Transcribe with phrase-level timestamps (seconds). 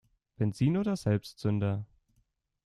[0.39, 1.85] Benzin oder Selbstzünder?